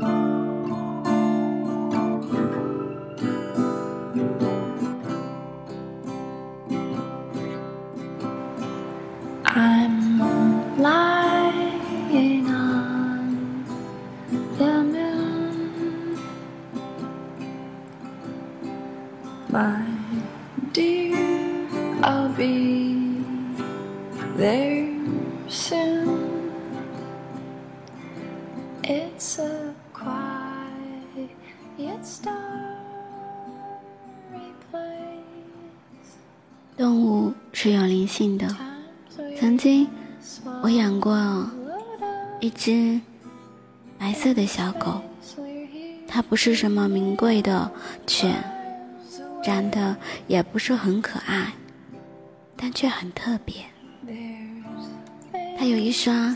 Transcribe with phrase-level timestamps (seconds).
[0.00, 0.29] 动
[38.00, 38.48] 灵性的。
[39.38, 39.86] 曾经，
[40.62, 41.46] 我养过
[42.40, 42.98] 一只
[43.98, 45.02] 白色的小狗，
[46.08, 47.70] 它不是什么名贵的
[48.06, 48.42] 犬，
[49.44, 49.94] 长得
[50.26, 51.52] 也不是很可爱，
[52.56, 53.56] 但却很特别。
[55.58, 56.34] 它有一双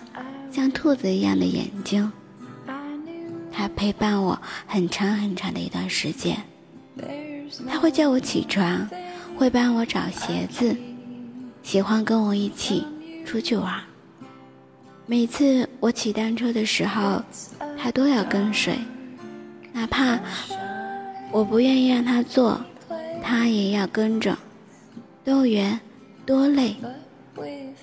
[0.52, 2.12] 像兔子一样的眼睛，
[3.50, 6.36] 它陪伴我很长很长的一段时间。
[7.66, 8.86] 它会叫我起床。
[9.36, 10.76] 会帮我找鞋子，
[11.64, 12.86] 喜欢跟我一起
[13.24, 13.82] 出去玩。
[15.06, 17.22] 每次我骑单车的时候，
[17.76, 18.78] 他都要跟随，
[19.72, 20.20] 哪怕
[21.32, 22.60] 我不愿意让他坐，
[23.22, 24.36] 他也要跟着。
[25.24, 25.80] 多远，
[26.26, 26.76] 多累，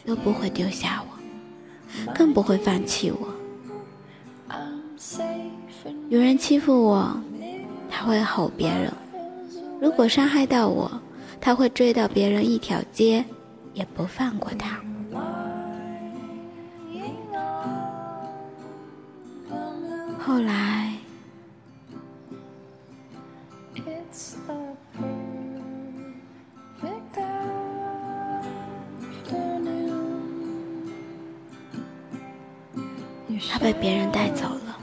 [0.05, 3.27] 都不会丢下我，更不会放弃我。
[6.09, 7.19] 有人欺负我，
[7.89, 8.91] 他会吼别人；
[9.81, 11.01] 如果伤害到我，
[11.41, 13.25] 他会追到别人一条街，
[13.73, 14.79] 也不放过他。
[20.19, 20.93] 后来，
[33.49, 34.77] 他被别人带走了。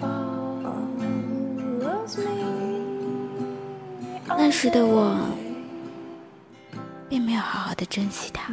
[4.36, 5.47] 那时的我。
[7.08, 8.52] 并没有好好的珍惜它。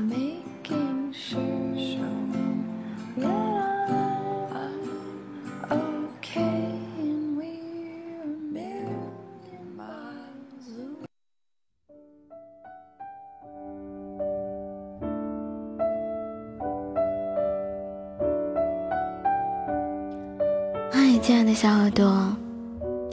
[20.91, 22.33] 嗨，亲爱的小耳朵，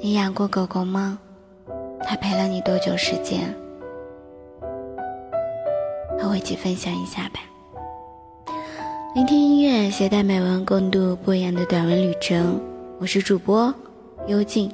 [0.00, 1.19] 你养过狗狗吗？
[2.05, 3.53] 它陪了你多久时间？
[6.22, 7.41] 和我一起分享一下吧。
[9.12, 12.60] 聆听音乐，携带美文，共度不一样的短文旅程。
[13.00, 13.75] 我是主播
[14.28, 14.71] 幽静，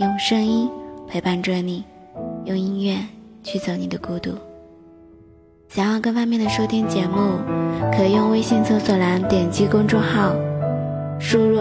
[0.00, 0.66] 用声音
[1.06, 1.84] 陪伴着你，
[2.46, 2.96] 用音乐
[3.44, 4.30] 驱走你的孤独。
[5.68, 7.40] 想要更方便的收听节目，
[7.94, 10.34] 可用微信搜索栏点击公众号，
[11.20, 11.60] 输入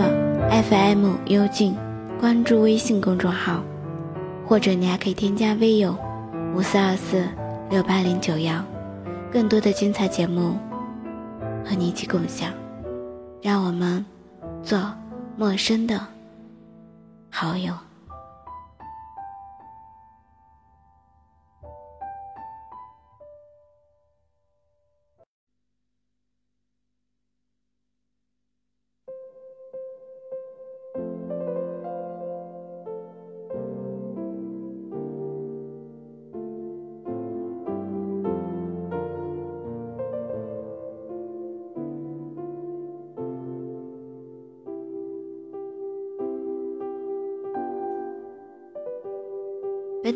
[0.70, 1.76] FM 幽静，
[2.22, 3.62] 关注微信公众号，
[4.48, 5.94] 或者你还可以添加微友
[6.56, 7.28] 五四二四
[7.70, 8.64] 六八零九幺。
[9.36, 10.58] 更多的精彩节目
[11.66, 12.54] 和你一起共享，
[13.42, 14.06] 让我们
[14.64, 14.80] 做
[15.36, 16.00] 陌生的
[17.30, 17.74] 好友。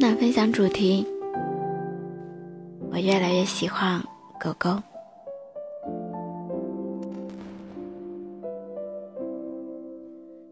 [0.02, 1.06] 那分享主题：
[2.90, 4.02] 我越来越喜欢
[4.40, 4.82] 狗狗，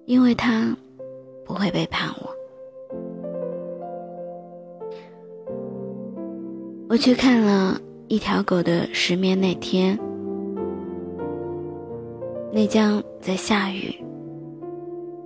[0.04, 0.76] 因为它
[1.46, 2.30] 不会背叛我。
[6.90, 9.98] 我去看了一条狗的失眠那天，
[12.52, 13.96] 内江在下雨。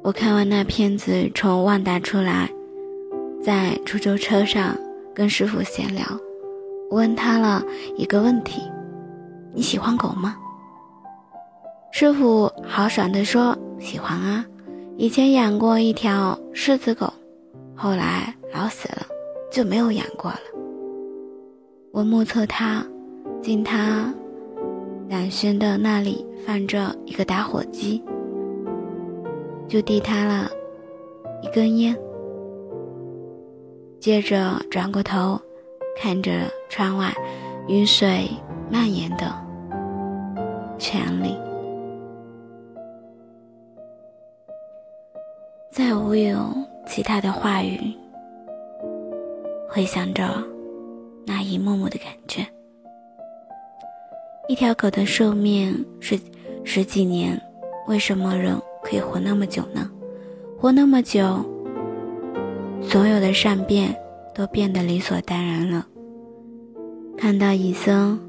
[0.03, 2.50] 我看完那片子，从万达出来。
[3.43, 4.77] 在出租车上
[5.15, 6.05] 跟师傅闲聊，
[6.89, 7.63] 我问他了
[7.97, 8.61] 一个问题
[9.53, 10.35] ：“你喜欢狗吗？”
[11.91, 14.45] 师傅豪爽地说：“喜欢啊，
[14.95, 17.11] 以前养过一条狮子狗，
[17.75, 19.05] 后来老死了，
[19.51, 20.39] 就没有养过了。”
[21.91, 22.85] 我目测他
[23.41, 24.13] 见他
[25.09, 28.01] 两轩的那里放着一个打火机，
[29.67, 30.49] 就递他了
[31.41, 31.97] 一根烟。
[34.01, 35.39] 接着转过头，
[35.95, 37.13] 看着窗外
[37.67, 38.27] 雨水
[38.67, 39.31] 蔓延的
[40.79, 41.37] 泉里。
[45.69, 46.51] 再无有
[46.87, 47.95] 其他的话语，
[49.69, 50.43] 回想着
[51.27, 52.43] 那一幕幕的感觉。
[54.47, 56.19] 一条狗的寿命是
[56.63, 57.39] 十几年，
[57.87, 59.87] 为什么人可以活那么久呢？
[60.59, 61.45] 活那么久，
[62.81, 63.95] 所有的善变
[64.33, 65.85] 都变得理所当然了。
[67.17, 68.19] 看到医生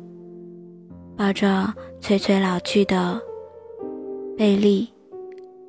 [1.16, 3.20] 抱着垂垂老去的
[4.36, 4.88] 贝利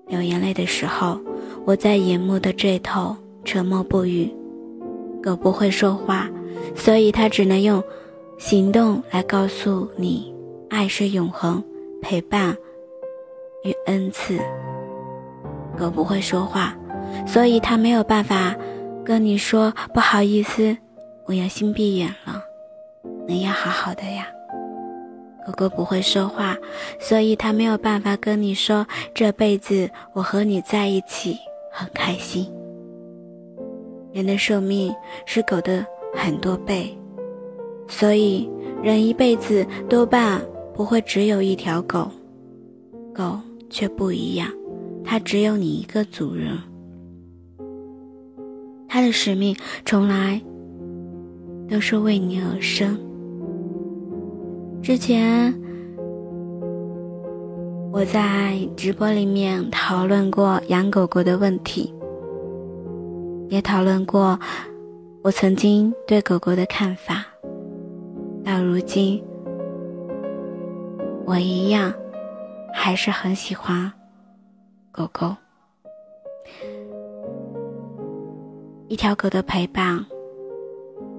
[0.07, 1.19] 流眼泪的时候，
[1.65, 3.15] 我在荧幕的这头
[3.45, 4.29] 沉默不语。
[5.21, 6.29] 狗不会说话，
[6.75, 7.81] 所以它只能用
[8.37, 10.33] 行动来告诉你：
[10.69, 11.63] 爱是永恒，
[12.01, 12.55] 陪伴
[13.63, 14.37] 与恩赐。
[15.79, 16.75] 狗不会说话，
[17.25, 18.55] 所以它没有办法
[19.03, 20.75] 跟你说不好意思，
[21.25, 22.43] 我要心闭眼了。
[23.27, 24.27] 你要好好的呀。
[25.45, 26.55] 狗狗不会说话，
[26.99, 31.37] 所以它没有办法跟你说这辈子我和你在一起
[31.71, 32.49] 很开心。
[34.13, 34.93] 人的寿命
[35.25, 35.85] 是狗的
[36.15, 36.97] 很多倍，
[37.87, 38.49] 所以
[38.81, 40.41] 人一辈子多半
[40.73, 42.09] 不会只有一条狗。
[43.13, 43.37] 狗
[43.69, 44.47] 却不一样，
[45.03, 46.57] 它只有你一个主人。
[48.93, 50.39] 它的使命从来
[51.67, 52.95] 都是为你而生。
[54.83, 55.51] 之前
[57.91, 61.91] 我在直播里面讨论过养狗狗的问题，
[63.49, 64.39] 也讨论过
[65.23, 67.25] 我曾经对狗狗的看法。
[68.45, 69.23] 到如今，
[71.25, 71.91] 我一样
[72.71, 73.91] 还是很喜欢
[74.91, 75.35] 狗狗。
[78.93, 80.05] 一条狗的陪伴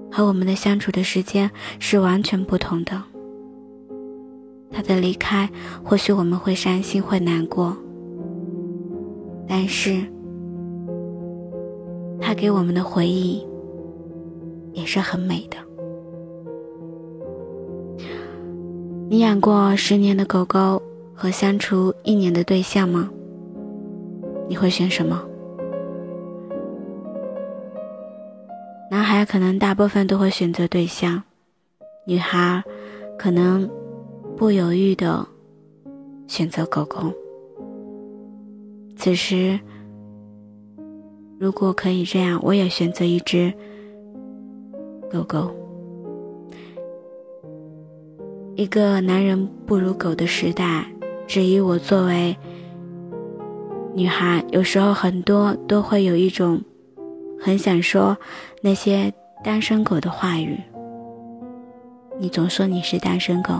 [0.09, 3.03] 和我们的相处的时间是完全不同的。
[4.71, 5.49] 它的离开，
[5.83, 7.75] 或许我们会伤心，会难过，
[9.45, 10.01] 但是，
[12.21, 13.45] 它给我们的回忆
[14.71, 15.57] 也是很美的。
[19.09, 20.81] 你养过十年的狗狗
[21.13, 23.09] 和相处一年的对象吗？
[24.47, 25.21] 你会选什么？
[29.15, 31.23] 孩可能大部分都会选择对象，
[32.05, 32.63] 女孩
[33.17, 33.69] 可能。
[34.37, 35.25] 不犹豫的
[36.27, 37.09] 选择狗狗。
[38.97, 39.57] 此时，
[41.39, 43.53] 如果可以这样，我也选择一只
[45.09, 45.49] 狗狗。
[48.57, 50.85] 一个男人不如狗的时代，
[51.25, 52.35] 至于我作为
[53.93, 56.61] 女孩，有时候很多都会有一种
[57.41, 58.17] 很想说
[58.61, 60.59] 那些单身狗的话语。
[62.19, 63.53] 你总说你是单身狗。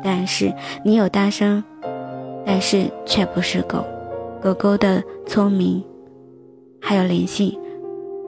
[0.00, 0.54] 但是
[0.84, 1.60] 你有单身，
[2.46, 3.84] 但是却不是狗。
[4.40, 5.84] 狗狗的聪明，
[6.80, 7.58] 还有灵性，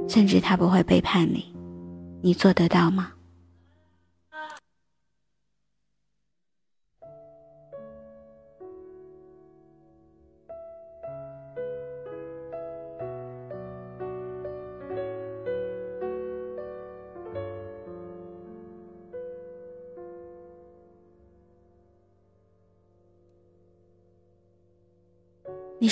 [0.09, 1.55] 甚至它不会背叛你。
[2.21, 3.13] 你做得到吗？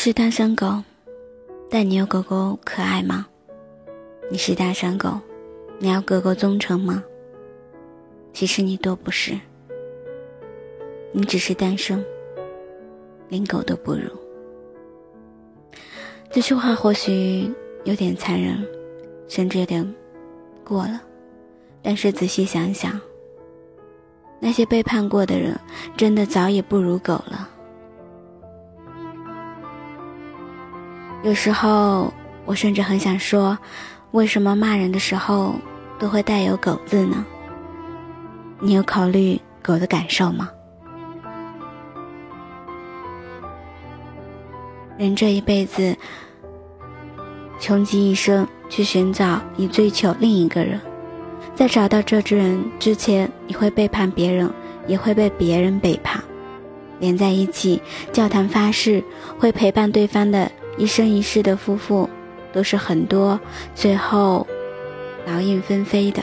[0.08, 0.82] 是单身狗，
[1.68, 3.26] 但你有狗狗可爱吗？
[4.30, 5.20] 你是单身狗，
[5.78, 7.04] 你要狗狗忠诚吗？
[8.32, 9.38] 其实你都不是，
[11.12, 12.02] 你只是单身，
[13.28, 14.08] 连狗都不如。
[16.30, 17.52] 这句话或许
[17.84, 18.66] 有点残忍，
[19.28, 19.94] 甚至有点
[20.64, 21.02] 过了，
[21.82, 22.98] 但是仔细想想，
[24.40, 25.54] 那些背叛过的人，
[25.98, 27.50] 真的早已不如狗了。
[31.24, 32.12] 有时候，
[32.44, 33.58] 我甚至很想说，
[34.12, 35.54] 为什么骂人的时候
[35.98, 37.24] 都会带有“狗”字呢？
[38.60, 40.48] 你有考虑狗的感受吗？
[44.96, 45.96] 人这一辈子，
[47.58, 50.80] 穷极一生去寻找以追求另一个人，
[51.54, 54.48] 在找到这只人之前，你会背叛别人，
[54.86, 56.22] 也会被别人背叛，
[57.00, 57.82] 连在一起
[58.12, 59.02] 教堂发誓
[59.36, 60.50] 会陪伴对方的。
[60.78, 62.08] 一生一世的夫妇，
[62.52, 63.38] 都是很多
[63.74, 64.46] 最后
[65.26, 66.22] 劳燕分飞的。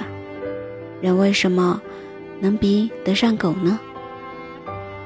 [1.02, 1.80] 人为什么
[2.40, 3.78] 能比得上狗呢？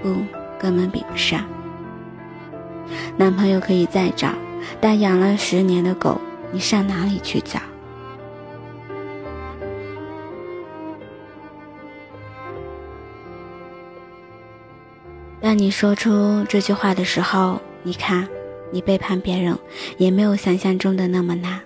[0.03, 0.15] 不，
[0.59, 1.43] 根本比不上。
[3.17, 4.29] 男朋友可以再找，
[4.79, 7.59] 但养了十年的狗，你上哪里去找？
[15.41, 18.27] 当你说出这句话的时候，你看。
[18.71, 19.57] 你背叛别人
[19.97, 21.59] 也没有想象中的那么难。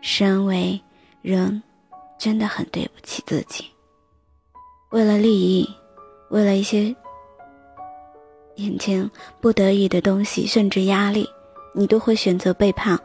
[0.00, 0.80] 身为
[1.22, 1.62] 人，
[2.18, 3.64] 真的很对不起自己。
[4.90, 5.68] 为了利益，
[6.28, 6.94] 为了一些
[8.56, 9.10] 眼前
[9.40, 11.28] 不得已的东西，甚至压力，
[11.74, 12.98] 你都会选择背叛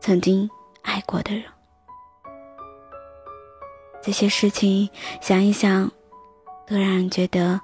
[0.00, 0.48] 曾经
[0.82, 1.44] 爱过的人。
[4.00, 4.88] 这些事情
[5.20, 5.90] 想一想，
[6.66, 7.60] 都让人觉得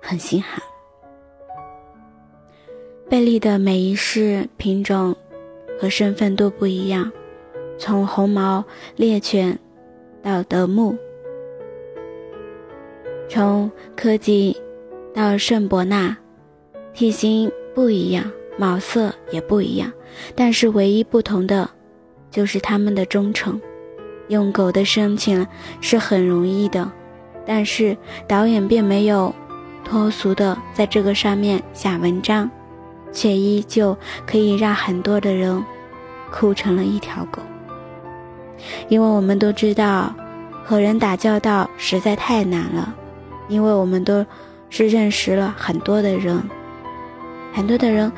[0.00, 0.62] 很心寒。
[3.14, 5.14] 贝利的每一世品种
[5.78, 7.12] 和身份都不一样，
[7.78, 8.64] 从红毛
[8.96, 9.56] 猎犬
[10.20, 10.96] 到德牧，
[13.28, 14.60] 从柯基
[15.14, 16.16] 到圣伯纳，
[16.92, 18.28] 体型不一样，
[18.58, 19.92] 毛色也不一样，
[20.34, 21.70] 但是唯一不同的
[22.32, 23.60] 就是他们的忠诚。
[24.26, 25.46] 用狗的深情
[25.80, 26.90] 是很容易的，
[27.46, 29.32] 但是导演并没有
[29.84, 32.50] 脱俗的在这个上面下文章。
[33.14, 35.64] 却依旧可以让很多的人
[36.30, 37.40] 哭成了一条狗，
[38.88, 40.12] 因为我们都知道
[40.64, 42.92] 和人打交道实在太难了，
[43.48, 44.26] 因为我们都
[44.68, 46.42] 是认识了很多的人，
[47.52, 48.10] 很多的人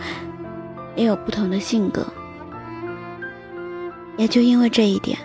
[0.97, 2.07] 也有不同的性格，
[4.17, 5.19] 也就因为这一点，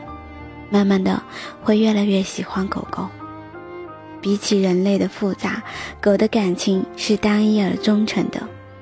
[0.69, 1.23] 慢慢的
[1.63, 3.07] 会越来越喜欢狗狗。
[4.19, 5.63] 比起人类的复杂，
[5.99, 8.39] 狗的感情是单一而忠诚的。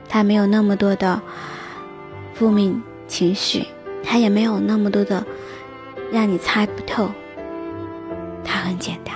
[0.10, 1.22] 他没有那么多的
[2.34, 3.66] 负面情绪，
[4.04, 5.24] 他也没有那么多的
[6.12, 7.10] 让你猜不透。
[8.44, 9.16] 他很简单，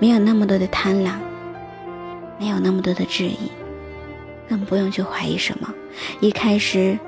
[0.00, 1.12] 没有那么多的贪婪，
[2.40, 3.52] 没有那么多的质疑，
[4.48, 5.72] 更不用去怀疑什么。
[6.20, 6.98] 一开始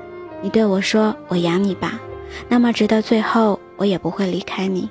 [0.41, 1.99] 你对我说“我养你吧”，
[2.47, 4.87] 那么直到最后我也不会离开你，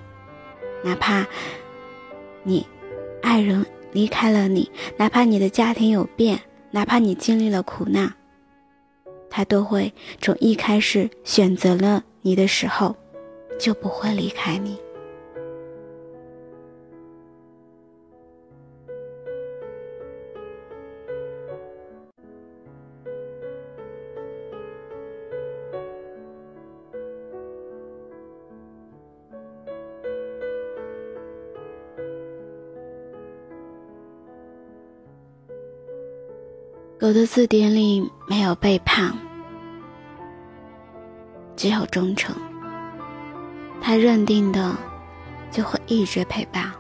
[0.83, 1.25] 哪怕
[2.43, 2.67] 你
[3.23, 6.41] 爱人离开了你，哪怕你的家庭有变。
[6.73, 8.15] 哪怕你经历了苦难，
[9.29, 12.95] 他都会从一开始选择了你的时候，
[13.59, 14.79] 就不会离开你。
[37.01, 39.11] 狗的字典里没有背叛，
[41.57, 42.37] 只有忠诚。
[43.81, 44.77] 他认定的，
[45.51, 46.71] 就会一直陪伴。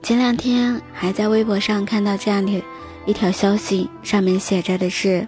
[0.00, 2.62] 前两天还在微博上看到这样的
[3.06, 5.26] 一条消息，上面写着的是：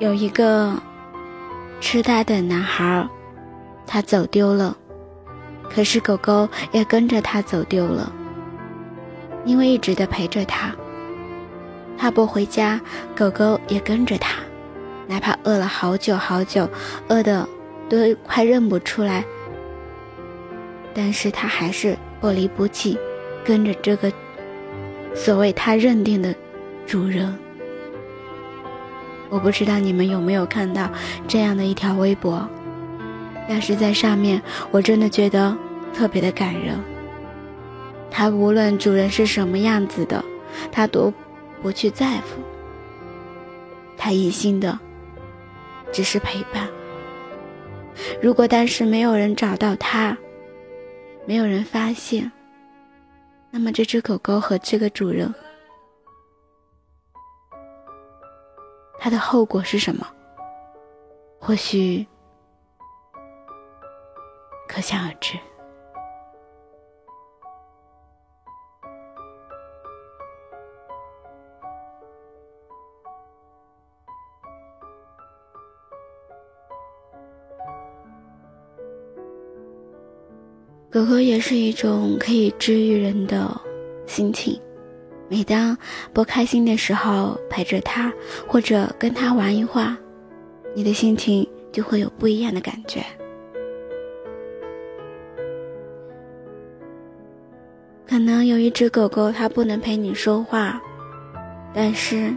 [0.00, 0.74] 有一个
[1.80, 3.08] 痴呆的男孩，
[3.86, 4.76] 他走丢了，
[5.72, 8.12] 可是狗狗也跟着他走丢了，
[9.44, 10.74] 因为一直的陪着他。
[12.00, 12.80] 他不回家，
[13.14, 14.36] 狗狗也跟着他，
[15.06, 16.66] 哪怕饿了好久好久，
[17.08, 17.46] 饿的
[17.90, 19.22] 都快认不出来，
[20.94, 22.98] 但是他还是不离不弃，
[23.44, 24.10] 跟着这个
[25.14, 26.34] 所谓他认定的
[26.86, 27.38] 主人。
[29.28, 30.90] 我不知道你们有没有看到
[31.28, 32.48] 这样的一条微博，
[33.46, 34.40] 但是在上面
[34.70, 35.54] 我真的觉得
[35.92, 36.80] 特别的感人。
[38.10, 40.24] 他无论主人是什么样子的，
[40.72, 41.12] 他都。
[41.62, 42.42] 不去在乎，
[43.96, 44.78] 他一心的
[45.92, 46.68] 只是陪伴。
[48.22, 50.16] 如果当时没有人找到他，
[51.26, 52.30] 没有人发现，
[53.50, 55.32] 那么这只狗狗和这个主人，
[58.98, 60.06] 它的后果是什么？
[61.38, 62.06] 或许
[64.68, 65.38] 可想而知。
[81.00, 83.58] 狗狗也是一种可以治愈人的
[84.04, 84.60] 心情。
[85.30, 85.74] 每当
[86.12, 88.12] 不开心的时候，陪着它，
[88.46, 89.96] 或者跟它玩一会儿，
[90.74, 93.02] 你的心情就会有不一样的感觉。
[98.06, 100.78] 可能有一只狗狗，它不能陪你说话，
[101.72, 102.30] 但是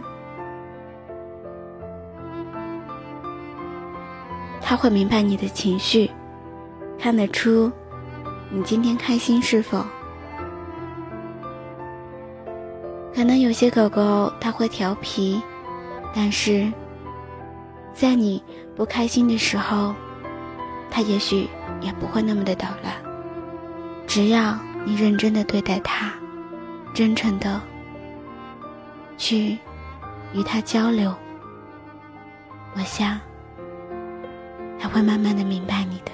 [4.62, 6.10] 它会明白你的情绪，
[6.98, 7.70] 看得出。
[8.56, 9.84] 你今天开心是否？
[13.12, 15.42] 可能有些狗狗它会调皮，
[16.14, 16.72] 但是
[17.92, 18.40] 在你
[18.76, 19.92] 不开心的时候，
[20.88, 21.48] 它也许
[21.80, 22.94] 也不会那么的捣乱。
[24.06, 26.12] 只要你认真的对待它，
[26.94, 27.60] 真诚的
[29.16, 29.58] 去
[30.32, 31.12] 与它交流，
[32.76, 33.18] 我想，
[34.78, 36.12] 它会慢慢的明白你的。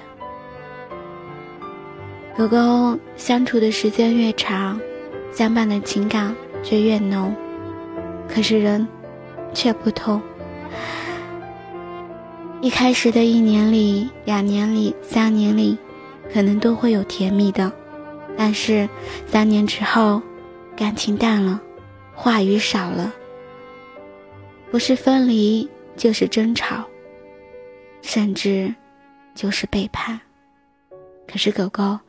[2.37, 4.79] 狗狗相处的时间越长，
[5.33, 6.33] 相伴的情感
[6.63, 7.35] 就越浓。
[8.27, 8.87] 可是人，
[9.53, 10.21] 却不同。
[12.61, 15.77] 一开始的一年里、两年里、三年里，
[16.33, 17.69] 可能都会有甜蜜的，
[18.37, 18.87] 但是
[19.27, 20.21] 三年之后，
[20.75, 21.59] 感情淡了，
[22.13, 23.13] 话语少了，
[24.71, 26.85] 不是分离就是争吵，
[28.01, 28.73] 甚至
[29.35, 30.17] 就是背叛。
[31.27, 31.99] 可是狗狗，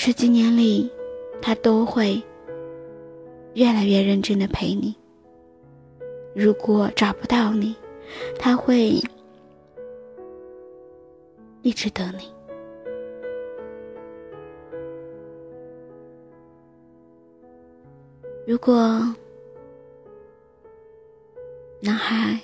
[0.00, 0.88] 十几年里，
[1.42, 2.22] 他都会
[3.54, 4.94] 越来越认真的陪你。
[6.36, 7.74] 如果找不到你，
[8.38, 9.02] 他会
[11.62, 12.32] 一直等你。
[18.46, 18.72] 如果
[21.80, 22.38] 男孩，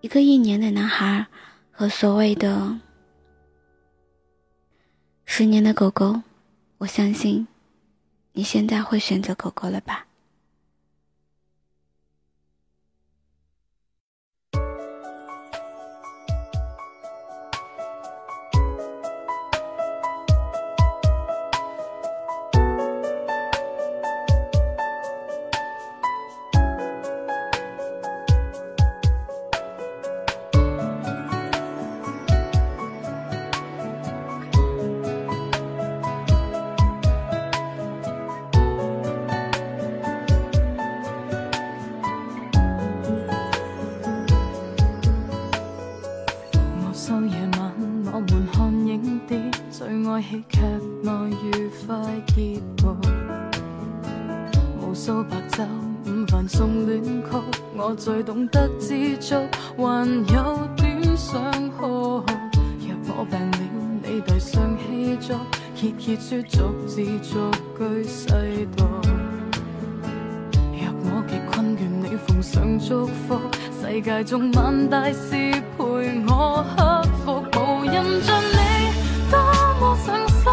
[0.00, 1.24] 一个一年的男孩
[1.70, 2.76] 和所谓的
[5.38, 6.22] 十年的狗狗，
[6.78, 7.46] 我相信
[8.32, 10.07] 你现在会选择狗狗了吧。
[57.98, 59.34] 最懂得知足，
[59.76, 62.22] 还有点想哭。
[62.80, 63.58] 若我病了，
[64.04, 65.36] 你递上气作，
[65.74, 68.28] 揭揭说逐字逐句细
[68.76, 68.84] 读。
[70.72, 73.38] 若我极困倦，你奉上祝福，
[73.82, 75.34] 世界中万大事
[75.76, 75.84] 陪
[76.28, 79.38] 我克服，无人像你多。
[79.80, 80.52] 么上心，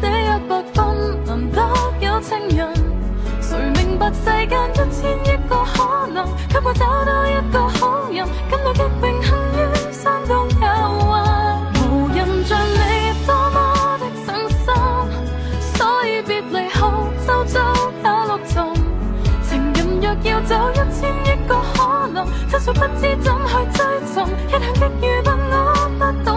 [0.00, 1.60] 给你一百分，难得
[2.00, 2.79] 有情人。
[4.00, 10.64] 白世间一千亿个可能，给我找到一个好人，跟我极荣幸于山东有
[11.04, 11.84] 运。
[11.84, 13.58] 无人像你多么
[13.98, 14.64] 的上心，
[15.76, 16.80] 所以别离后
[17.26, 18.72] 周遭也落沉。
[19.42, 24.16] 情人若要走一千亿个可能，真想不知怎去追寻，
[24.48, 24.58] 一向
[24.98, 25.54] 极愚笨，我
[25.98, 26.29] 不懂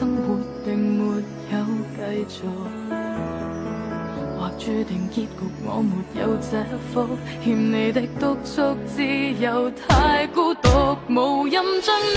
[0.00, 0.34] 生活
[0.64, 1.04] 并没
[1.52, 1.58] 有
[1.94, 2.48] 继续，
[4.34, 5.28] 或注定结局
[5.62, 6.56] 我没有这
[6.90, 7.06] 福，
[7.44, 10.70] 欠你的督促，自由太孤独，
[11.10, 12.16] 无人像你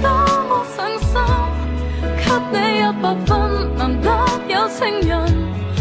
[0.00, 0.08] 多
[0.48, 1.20] 么上心，
[2.16, 3.30] 给你一百分，
[3.76, 4.08] 难得
[4.48, 5.12] 有情人，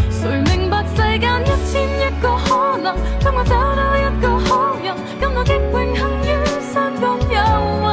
[0.10, 6.28] 谁明白世间一千亿个可能，当我找到一个好人，今我极荣幸于
[6.74, 7.40] 山岗有
[7.80, 7.88] 运，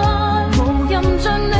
[0.58, 1.57] 无人像你。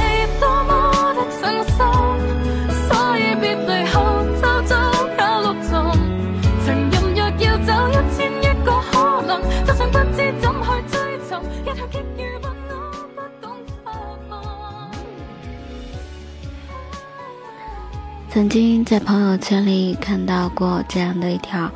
[18.31, 21.71] 曾经在朋友圈里看到过这样的一条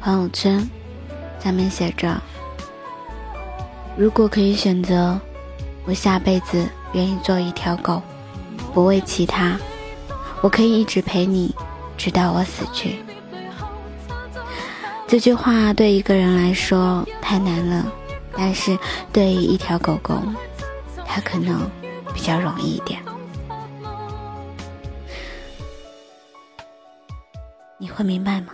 [0.00, 0.68] 朋友圈，
[1.38, 2.20] 上面写着
[3.96, 5.18] ：“如果可以选择，
[5.84, 8.02] 我下辈子愿意做一条狗，
[8.74, 9.56] 不为其他，
[10.42, 11.54] 我可以一直陪你，
[11.96, 12.96] 直到我死去。”
[15.06, 17.86] 这句话对一个人来说太难了，
[18.36, 18.76] 但是
[19.12, 20.20] 对于一条狗狗，
[21.06, 21.70] 它可能
[22.12, 23.00] 比较容易一点。
[27.94, 28.48] 会明白吗？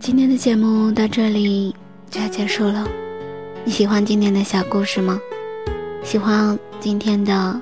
[0.00, 1.74] 今天的节目到这里
[2.10, 3.03] 就要结束了。
[3.66, 5.18] 你喜欢今天的小故事吗？
[6.02, 7.58] 喜欢今天的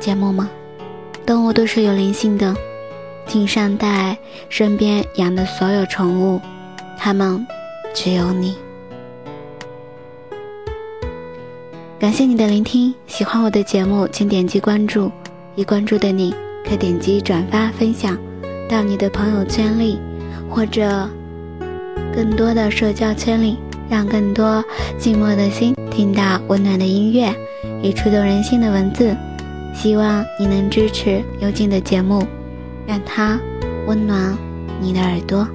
[0.00, 0.48] 节目吗？
[1.26, 2.56] 动物都是有灵性的，
[3.26, 4.16] 请善待
[4.48, 6.40] 身边养的所有宠物，
[6.96, 7.46] 它们
[7.92, 8.56] 只有你。
[11.98, 15.12] 感谢你的聆听，喜欢我的节目，请点击关注。
[15.54, 18.16] 已关注的你，可点击转发分享
[18.70, 20.00] 到你的朋友圈里，
[20.48, 21.06] 或者
[22.14, 24.62] 更多的社交圈里，让更多
[24.98, 27.34] 寂寞的心听到温暖的音乐
[27.82, 29.16] 与触动人心的文字。
[29.74, 32.26] 希望你能支持幽静的节目，
[32.86, 33.38] 让它
[33.86, 34.36] 温暖
[34.80, 35.48] 你的耳朵。